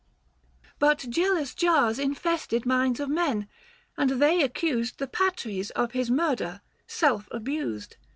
[0.79, 3.47] But jealous jars Infested minds of men;
[3.95, 7.97] and they accused The Patres of his murder, self abused.